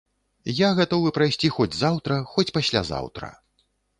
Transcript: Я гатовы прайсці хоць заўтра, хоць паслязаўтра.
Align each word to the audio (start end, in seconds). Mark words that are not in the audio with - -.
Я 0.59 0.69
гатовы 0.79 1.11
прайсці 1.17 1.51
хоць 1.57 1.69
заўтра, 1.81 2.17
хоць 2.33 2.47
паслязаўтра. 2.57 3.33